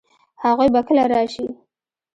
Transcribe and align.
هغوی 0.43 0.67
به 0.73 0.81
کله 0.87 1.03
راشي؟ 1.11 1.45